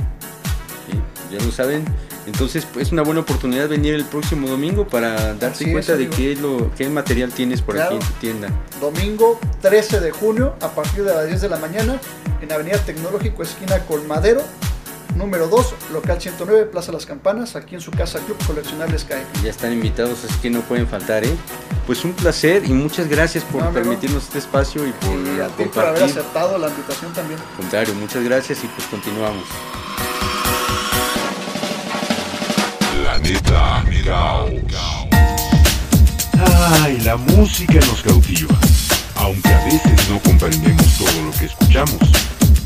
[0.87, 0.97] Sí,
[1.37, 1.83] ya lo saben.
[2.25, 5.95] Entonces pues, es una buena oportunidad venir el próximo domingo para darte Así es, cuenta
[5.97, 7.97] de qué, es lo, qué material tienes por Claro.
[7.97, 8.49] aquí en tu tienda.
[8.79, 11.99] domingo 13 de junio a partir de las 10 de la mañana
[12.41, 14.41] en Avenida Tecnológico, esquina Colmadero,
[15.15, 19.25] número 2, local 109, Plaza Las Campanas, aquí en su casa Club Coleccionables CAE.
[19.43, 21.35] Ya están invitados, así que no pueden faltar, ¿eh?
[21.87, 25.47] Pues un placer y muchas gracias por No, permitirnos este espacio y por Y a
[25.49, 27.39] ti por haber aceptado la invitación también.
[27.39, 29.45] Al contrario, muchas gracias y pues continuamos.
[33.01, 34.51] Planeta Caos.
[36.83, 38.55] Ay, la música nos cautiva,
[39.15, 41.99] aunque a veces no comprendemos todo lo que escuchamos.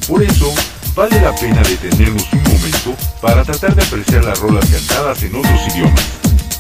[0.08, 0.54] Por eso,
[0.96, 5.68] vale la pena detenernos un momento para tratar de apreciar las rolas cantadas en otros
[5.68, 6.06] idiomas.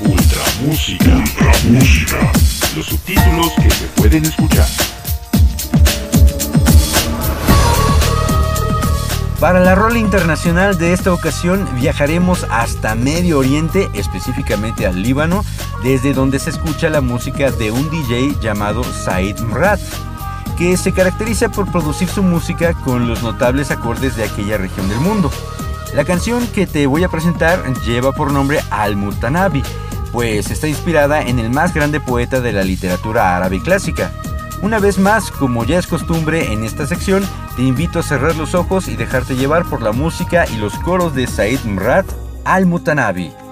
[0.01, 1.15] Ultra música.
[1.15, 2.31] Ultra música.
[2.75, 4.67] Los subtítulos que se pueden escuchar.
[9.39, 15.45] Para la rola internacional de esta ocasión viajaremos hasta Medio Oriente, específicamente al Líbano,
[15.83, 19.79] desde donde se escucha la música de un DJ llamado Said Mrat,
[20.57, 24.99] que se caracteriza por producir su música con los notables acordes de aquella región del
[24.99, 25.31] mundo.
[25.93, 29.63] La canción que te voy a presentar lleva por nombre Al-Mutanabi,
[30.11, 34.11] pues está inspirada en el más grande poeta de la literatura árabe clásica.
[34.61, 37.23] Una vez más, como ya es costumbre en esta sección,
[37.55, 41.13] te invito a cerrar los ojos y dejarte llevar por la música y los coros
[41.13, 42.05] de Said Mrat
[42.45, 43.44] Al-Mutanabi.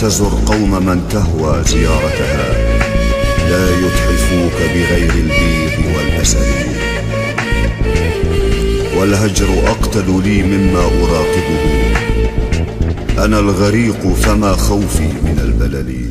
[0.00, 2.52] تزر قوم من تهوى زيارتها
[3.50, 6.66] لا يتحفوك بغير البيض والأسد.
[8.96, 11.62] والهجر أقتل لي مما أراقبه
[13.24, 16.10] أنا الغريق فما خوفي من البلل.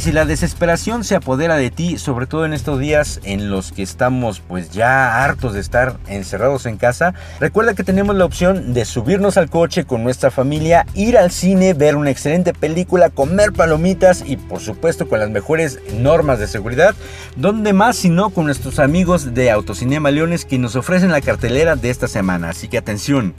[0.00, 3.82] Si la desesperación se apodera de ti, sobre todo en estos días en los que
[3.82, 8.84] estamos pues ya hartos de estar encerrados en casa, recuerda que tenemos la opción de
[8.84, 14.24] subirnos al coche con nuestra familia, ir al cine, ver una excelente película, comer palomitas
[14.26, 16.94] y por supuesto con las mejores normas de seguridad,
[17.36, 21.76] donde más si no con nuestros amigos de Autocinema Leones que nos ofrecen la cartelera
[21.76, 22.50] de esta semana.
[22.50, 23.34] Así que atención.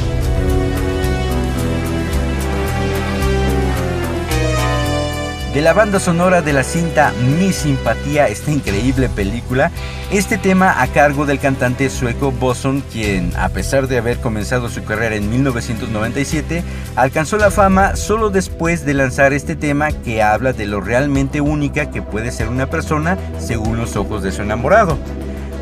[5.54, 9.70] De la banda sonora de la cinta Mi Simpatía, esta increíble película.
[10.10, 14.84] Este tema a cargo del cantante sueco Boson, quien a pesar de haber comenzado su
[14.84, 16.62] carrera en 1997,
[16.96, 21.90] alcanzó la fama solo después de lanzar este tema que habla de lo realmente única
[21.90, 24.98] que puede ser una persona según los ojos de su enamorado.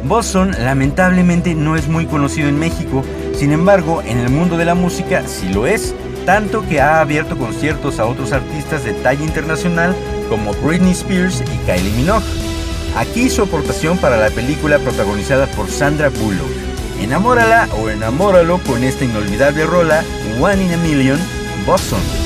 [0.04, 4.74] Boson lamentablemente no es muy conocido en México, sin embargo en el mundo de la
[4.74, 5.94] música sí lo es
[6.26, 9.96] tanto que ha abierto conciertos a otros artistas de talla internacional
[10.28, 12.26] como Britney Spears y Kylie Minogue.
[12.96, 16.50] Aquí su aportación para la película protagonizada por Sandra Bullock.
[17.00, 20.02] Enamórala o enamóralo con esta inolvidable rola
[20.40, 21.18] One in a Million,
[21.64, 22.25] Boston.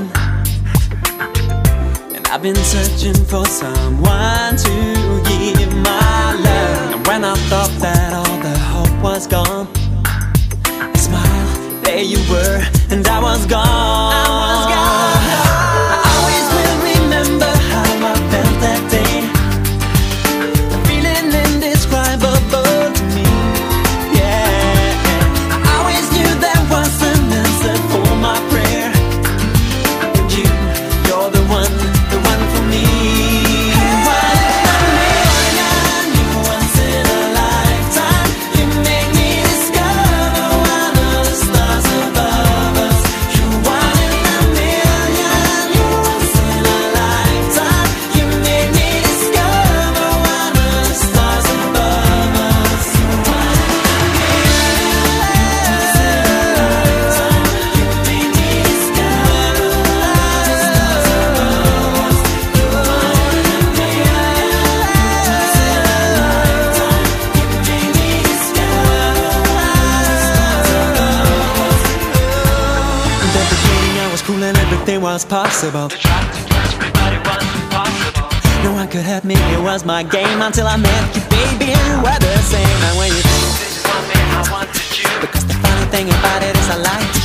[2.41, 6.95] I've been searching for someone to give my love.
[6.95, 9.67] And when I thought that all the hope was gone,
[10.65, 13.61] I smiled, there you were, and I was gone.
[13.63, 15.50] I was gone.
[75.31, 75.89] Everything was possible.
[78.63, 82.03] No one could help me, it was my game Until I met you, baby, and
[82.03, 82.67] we're the same.
[82.67, 83.23] And when you
[85.21, 87.20] Because the funny thing about it is I like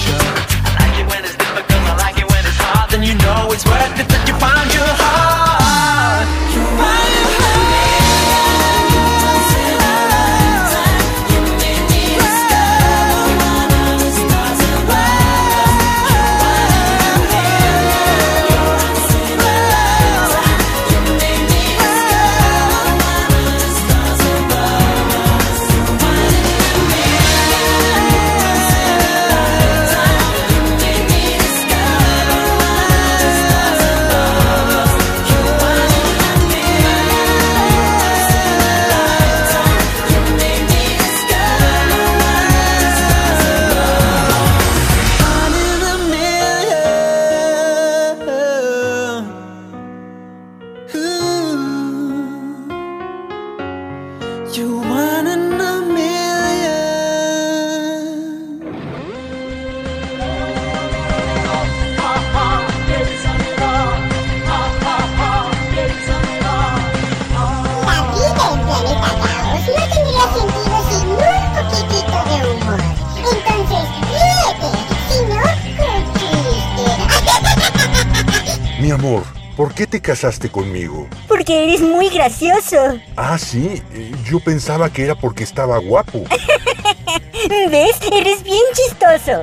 [78.96, 79.24] amor,
[79.58, 81.06] ¿por qué te casaste conmigo?
[81.28, 82.98] Porque eres muy gracioso.
[83.14, 86.24] Ah, sí, eh, yo pensaba que era porque estaba guapo.
[87.70, 87.98] ¿Ves?
[88.10, 89.42] Eres bien chistoso.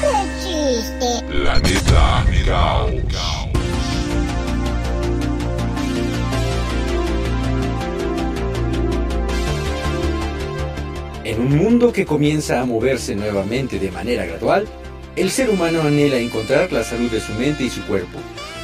[0.00, 1.26] Qué chiste.
[1.28, 2.92] Planeta Caos.
[11.24, 14.66] En un mundo que comienza a moverse nuevamente de manera gradual,
[15.16, 18.18] el ser humano anhela encontrar la salud de su mente y su cuerpo,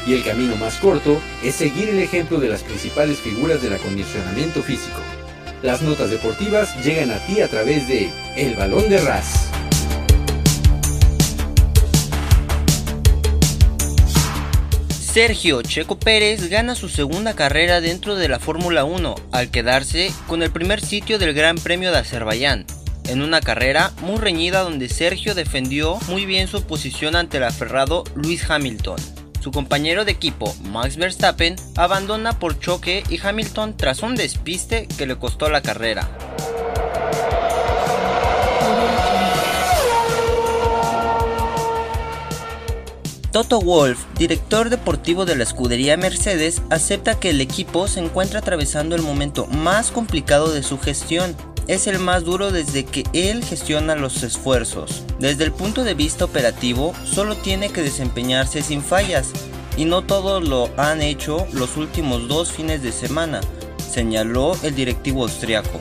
[0.06, 4.62] y el camino más corto es seguir el ejemplo de las principales figuras del acondicionamiento
[4.62, 5.00] físico.
[5.62, 9.48] Las notas deportivas llegan a ti a través de El Balón de Ras.
[14.90, 20.42] Sergio Checo Pérez gana su segunda carrera dentro de la Fórmula 1 al quedarse con
[20.42, 22.64] el primer sitio del Gran Premio de Azerbaiyán,
[23.08, 28.04] en una carrera muy reñida donde Sergio defendió muy bien su posición ante el aferrado
[28.14, 28.98] Lewis Hamilton.
[29.40, 35.06] Su compañero de equipo, Max Verstappen, abandona por choque y Hamilton tras un despiste que
[35.06, 36.08] le costó la carrera.
[43.32, 48.94] Toto Wolff, director deportivo de la escudería Mercedes, acepta que el equipo se encuentra atravesando
[48.94, 51.34] el momento más complicado de su gestión.
[51.66, 55.04] Es el más duro desde que él gestiona los esfuerzos.
[55.18, 59.30] Desde el punto de vista operativo, solo tiene que desempeñarse sin fallas.
[59.78, 63.40] y no todos lo han hecho los últimos dos fines de semana,
[63.90, 65.80] señaló el directivo austriaco.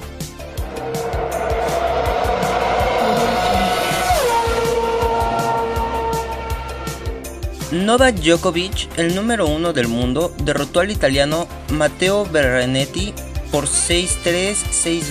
[7.71, 13.13] Novak Djokovic, el número uno del mundo, derrotó al italiano Matteo Berrenetti
[13.49, 14.55] por 6-3,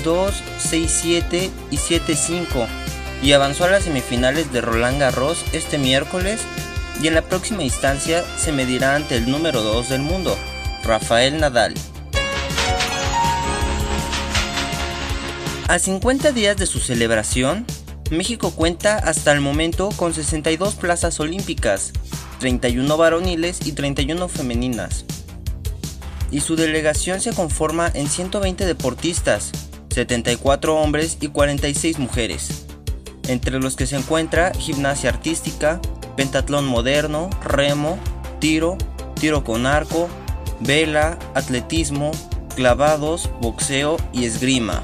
[0.04, 0.32] 6-2,
[0.70, 2.66] 6-7 y 7-5
[3.22, 6.40] y avanzó a las semifinales de Roland Garros este miércoles
[7.02, 10.36] y en la próxima instancia se medirá ante el número 2 del mundo,
[10.84, 11.72] Rafael Nadal.
[15.66, 17.64] A 50 días de su celebración,
[18.10, 21.92] México cuenta hasta el momento con 62 plazas olímpicas,
[22.40, 25.04] 31 varoniles y 31 femeninas.
[26.32, 29.52] Y su delegación se conforma en 120 deportistas,
[29.90, 32.66] 74 hombres y 46 mujeres,
[33.28, 35.80] entre los que se encuentra gimnasia artística,
[36.16, 37.98] pentatlón moderno, remo,
[38.40, 38.78] tiro,
[39.20, 40.08] tiro con arco,
[40.60, 42.10] vela, atletismo,
[42.56, 44.82] clavados, boxeo y esgrima.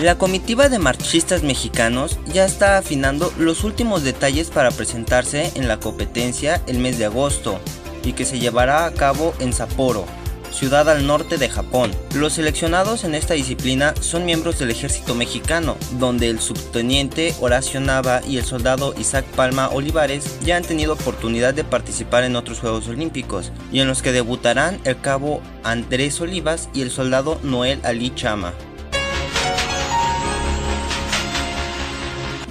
[0.00, 5.80] La comitiva de marchistas mexicanos ya está afinando los últimos detalles para presentarse en la
[5.80, 7.58] competencia el mes de agosto
[8.04, 10.04] y que se llevará a cabo en Sapporo,
[10.52, 11.92] ciudad al norte de Japón.
[12.14, 18.20] Los seleccionados en esta disciplina son miembros del ejército mexicano, donde el subteniente Horacio Nava
[18.28, 22.86] y el soldado Isaac Palma Olivares ya han tenido oportunidad de participar en otros Juegos
[22.88, 28.14] Olímpicos, y en los que debutarán el cabo Andrés Olivas y el soldado Noel Ali
[28.14, 28.52] Chama.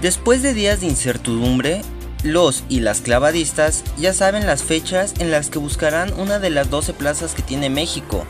[0.05, 1.81] Después de días de incertidumbre,
[2.21, 6.69] los y las clavadistas ya saben las fechas en las que buscarán una de las
[6.69, 8.23] 12 plazas que tiene México,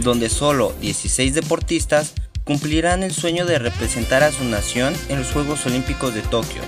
[0.00, 2.12] donde solo 16 deportistas
[2.44, 6.60] cumplirán el sueño de representar a su nación en los Juegos Olímpicos de Tokio.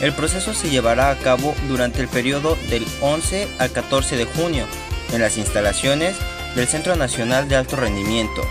[0.00, 4.66] El proceso se llevará a cabo durante el periodo del 11 al 14 de junio
[5.12, 6.14] en las instalaciones
[6.54, 8.42] del Centro Nacional de Alto Rendimiento,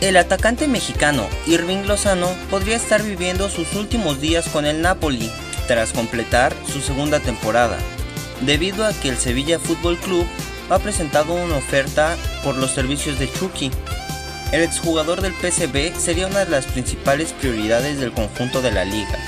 [0.00, 5.28] El atacante mexicano Irving Lozano podría estar viviendo sus últimos días con el Napoli
[5.66, 7.76] tras completar su segunda temporada,
[8.42, 10.24] debido a que el Sevilla Fútbol Club
[10.70, 13.72] ha presentado una oferta por los servicios de Chucky.
[14.52, 19.18] El exjugador del PSV sería una de las principales prioridades del conjunto de la liga.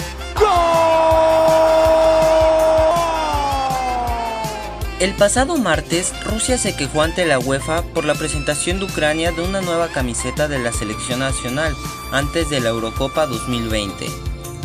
[5.00, 9.40] El pasado martes, Rusia se quejó ante la UEFA por la presentación de Ucrania de
[9.40, 11.74] una nueva camiseta de la selección nacional
[12.12, 14.04] antes de la Eurocopa 2020,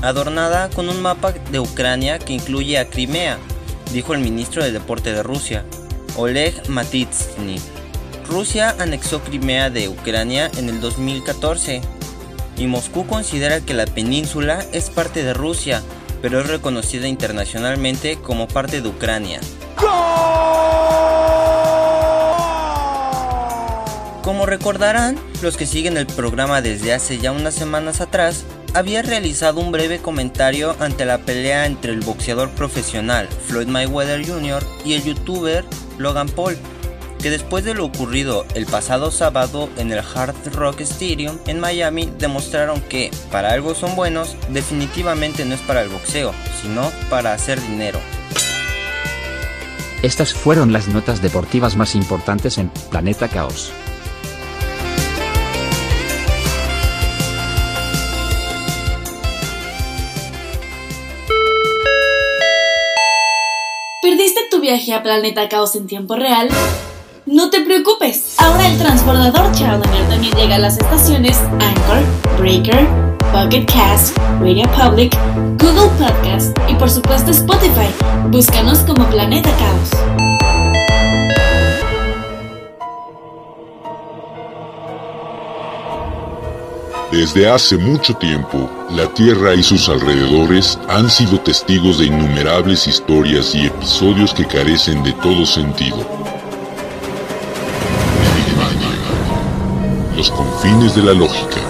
[0.01, 3.37] adornada con un mapa de Ucrania que incluye a Crimea,
[3.93, 5.63] dijo el ministro de Deporte de Rusia,
[6.17, 7.55] Oleg Matitsny.
[8.27, 11.79] Rusia anexó Crimea de Ucrania en el 2014
[12.57, 15.81] y Moscú considera que la península es parte de Rusia,
[16.21, 19.39] pero es reconocida internacionalmente como parte de Ucrania.
[24.23, 29.61] Como recordarán, los que siguen el programa desde hace ya unas semanas atrás, había realizado
[29.61, 34.63] un breve comentario ante la pelea entre el boxeador profesional Floyd Mayweather Jr.
[34.83, 35.63] y el youtuber
[35.97, 36.57] Logan Paul,
[37.21, 42.11] que después de lo ocurrido el pasado sábado en el Hard Rock Stadium en Miami
[42.17, 47.61] demostraron que, para algo son buenos, definitivamente no es para el boxeo, sino para hacer
[47.61, 47.99] dinero.
[50.05, 53.73] Estas fueron las notas deportivas más importantes en Planeta Caos.
[63.99, 66.49] ¿Perdiste tu viaje a Planeta Caos en tiempo real?
[67.25, 72.03] No te preocupes, ahora el transbordador Challenger también llega a las estaciones Anchor,
[72.37, 75.15] Breaker, Pocket Cast, Radio Public,
[75.57, 77.89] Google Podcast y por supuesto Spotify.
[78.29, 79.89] Búscanos como Planeta Caos.
[87.11, 93.55] Desde hace mucho tiempo, la Tierra y sus alrededores han sido testigos de innumerables historias
[93.55, 95.97] y episodios que carecen de todo sentido.
[100.15, 101.64] Los confines de la lógica.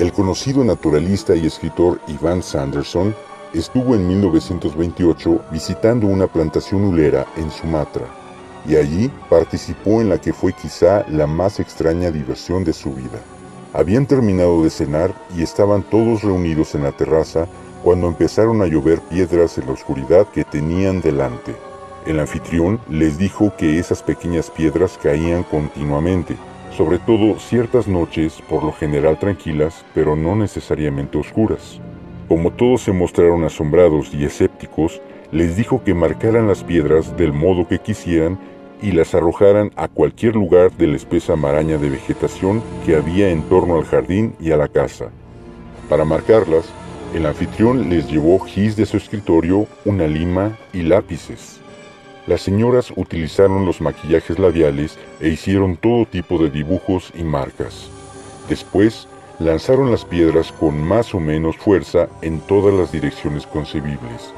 [0.00, 3.14] El conocido naturalista y escritor Ivan Sanderson
[3.52, 8.06] estuvo en 1928 visitando una plantación hulera en Sumatra
[8.66, 13.20] y allí participó en la que fue quizá la más extraña diversión de su vida.
[13.74, 17.46] Habían terminado de cenar y estaban todos reunidos en la terraza
[17.84, 21.54] cuando empezaron a llover piedras en la oscuridad que tenían delante.
[22.06, 26.38] El anfitrión les dijo que esas pequeñas piedras caían continuamente,
[26.80, 31.78] sobre todo ciertas noches por lo general tranquilas, pero no necesariamente oscuras.
[32.26, 34.98] Como todos se mostraron asombrados y escépticos,
[35.30, 38.38] les dijo que marcaran las piedras del modo que quisieran
[38.80, 43.42] y las arrojaran a cualquier lugar de la espesa maraña de vegetación que había en
[43.42, 45.10] torno al jardín y a la casa.
[45.90, 46.64] Para marcarlas,
[47.14, 51.59] el anfitrión les llevó gis de su escritorio, una lima y lápices.
[52.30, 57.90] Las señoras utilizaron los maquillajes labiales e hicieron todo tipo de dibujos y marcas.
[58.48, 59.08] Después,
[59.40, 64.32] lanzaron las piedras con más o menos fuerza en todas las direcciones concebibles.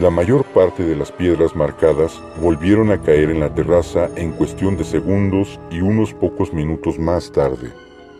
[0.00, 4.76] La mayor parte de las piedras marcadas volvieron a caer en la terraza en cuestión
[4.76, 7.70] de segundos y unos pocos minutos más tarde.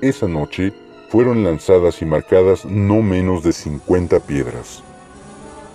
[0.01, 0.73] Esa noche
[1.09, 4.85] fueron lanzadas y marcadas no menos de 50 piedras.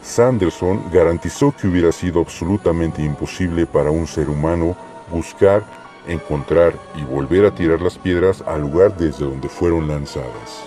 [0.08, 4.76] Sanderson garantizó que hubiera sido absolutamente imposible para un ser humano
[5.12, 5.64] buscar,
[6.08, 10.64] encontrar y volver a tirar las piedras al lugar desde donde fueron lanzadas.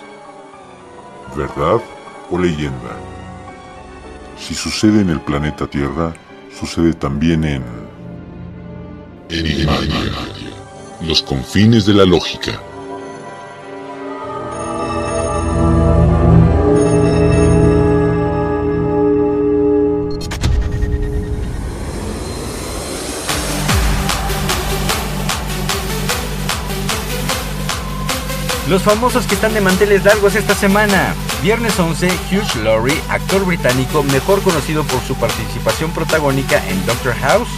[1.35, 1.81] ¿Verdad
[2.29, 2.95] o leyenda?
[4.37, 6.13] Si sucede en el planeta Tierra,
[6.57, 7.63] sucede también en...
[9.29, 10.11] Enigmatia.
[11.01, 12.59] Los confines de la lógica.
[28.71, 31.13] Los famosos que están de manteles largos esta semana.
[31.43, 37.49] Viernes 11, Hugh Laurie, actor británico mejor conocido por su participación protagónica en Doctor House.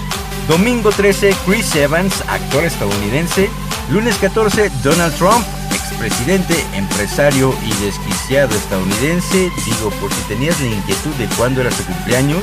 [0.47, 3.47] Domingo 13, Chris Evans, actor estadounidense.
[3.91, 9.51] Lunes 14, Donald Trump, expresidente, empresario y desquiciado estadounidense.
[9.65, 12.41] Digo, por si tenías la inquietud de cuándo era su cumpleaños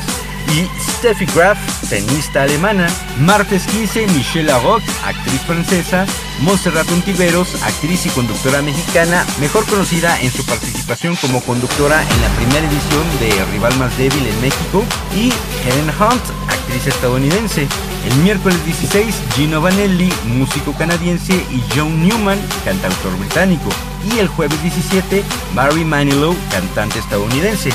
[0.53, 2.88] y Steffi Graf, tenista alemana.
[3.18, 6.07] Martes 15, Michelle Larocque, actriz francesa.
[6.40, 12.28] Montserrat Untiveros, actriz y conductora mexicana, mejor conocida en su participación como conductora en la
[12.30, 14.84] primera edición de Rival Más Débil en México.
[15.14, 15.32] Y
[15.66, 17.68] Helen Hunt, actriz estadounidense.
[18.07, 23.68] El miércoles 16, Gino Vanelli, músico canadiense, y John Newman, cantautor británico.
[24.11, 25.22] Y el jueves 17,
[25.55, 27.70] Barry Manilow, cantante estadounidense.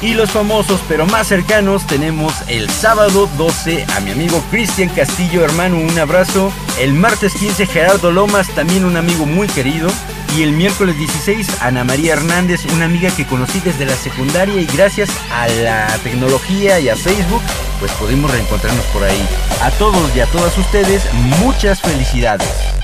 [0.00, 5.44] Y los famosos pero más cercanos tenemos el sábado 12 a mi amigo Cristian Castillo,
[5.44, 6.52] hermano, un abrazo.
[6.78, 9.88] El martes 15 Gerardo Lomas, también un amigo muy querido.
[10.36, 14.66] Y el miércoles 16 Ana María Hernández, una amiga que conocí desde la secundaria y
[14.66, 17.42] gracias a la tecnología y a Facebook,
[17.80, 19.26] pues pudimos reencontrarnos por ahí.
[19.62, 22.77] A todos y a todas ustedes, muchas felicidades.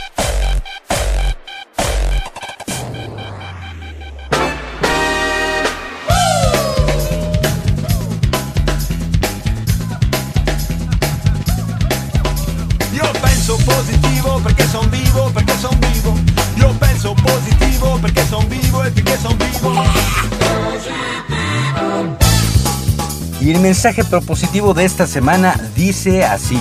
[23.64, 26.58] Mensaje propositivo de esta semana dice así.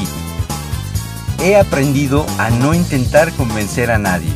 [1.44, 4.32] He aprendido a no intentar convencer a nadie.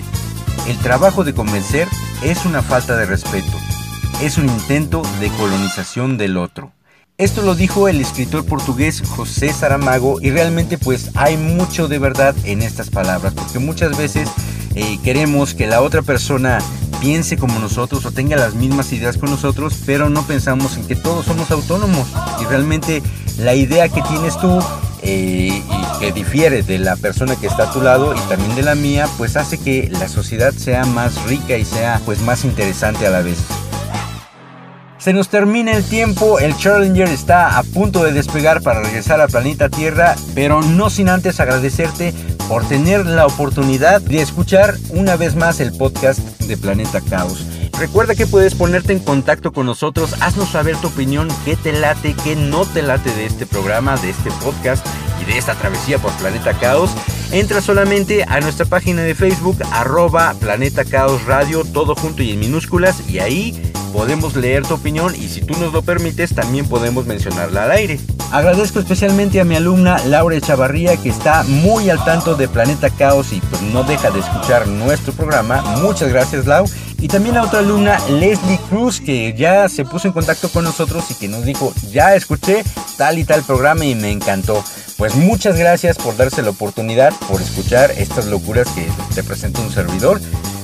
[0.68, 1.88] El trabajo de convencer
[2.24, 3.58] es una falta de respeto.
[4.22, 6.74] Es un intento de colonización del otro.
[7.18, 12.36] Esto lo dijo el escritor portugués José Saramago y realmente pues hay mucho de verdad
[12.44, 14.28] en estas palabras porque muchas veces
[14.76, 16.60] eh, queremos que la otra persona
[17.00, 20.96] piense como nosotros o tenga las mismas ideas con nosotros, pero no pensamos en que
[20.96, 22.08] todos somos autónomos
[22.42, 23.02] y realmente
[23.38, 24.60] la idea que tienes tú
[25.02, 28.64] eh, y que difiere de la persona que está a tu lado y también de
[28.64, 33.06] la mía, pues hace que la sociedad sea más rica y sea pues más interesante
[33.06, 33.38] a la vez.
[34.98, 39.30] Se nos termina el tiempo, el Challenger está a punto de despegar para regresar al
[39.30, 42.14] planeta Tierra, pero no sin antes agradecerte
[42.48, 47.46] por tener la oportunidad de escuchar una vez más el podcast de Planeta Caos.
[47.78, 52.16] Recuerda que puedes ponerte en contacto con nosotros, haznos saber tu opinión, qué te late,
[52.24, 54.86] qué no te late de este programa, de este podcast
[55.22, 56.92] y de esta travesía por Planeta Caos.
[57.32, 62.40] Entra solamente a nuestra página de Facebook, arroba Planeta Caos Radio, todo junto y en
[62.40, 63.62] minúsculas, y ahí
[63.94, 68.00] podemos leer tu opinión y si tú nos lo permites también podemos mencionarla al aire.
[68.32, 73.32] Agradezco especialmente a mi alumna Laura Chavarría que está muy al tanto de Planeta Caos
[73.32, 75.62] y pues no deja de escuchar nuestro programa.
[75.82, 76.66] Muchas gracias Lau.
[77.00, 81.06] Y también a otra alumna Leslie Cruz que ya se puso en contacto con nosotros
[81.10, 82.64] y que nos dijo ya escuché
[82.98, 84.62] tal y tal programa y me encantó.
[84.98, 89.72] Pues muchas gracias por darse la oportunidad, por escuchar estas locuras que te presenta un
[89.72, 90.20] servidor.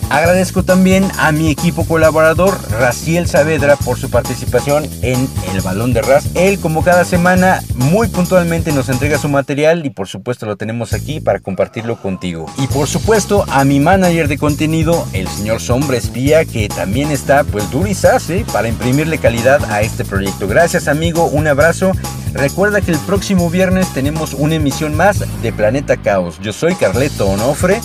[0.09, 6.01] Agradezco también a mi equipo colaborador, Raciel Saavedra, por su participación en El Balón de
[6.01, 6.27] Ras.
[6.35, 10.93] Él, como cada semana, muy puntualmente nos entrega su material y por supuesto lo tenemos
[10.93, 12.45] aquí para compartirlo contigo.
[12.57, 17.43] Y por supuesto a mi manager de contenido, el señor Sombra Espía, que también está
[17.43, 20.47] pues duro y sace para imprimirle calidad a este proyecto.
[20.47, 21.91] Gracias amigo, un abrazo.
[22.33, 26.39] Recuerda que el próximo viernes tenemos una emisión más de Planeta Caos.
[26.41, 27.79] Yo soy Carleto Onofre.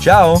[0.00, 0.40] Chao.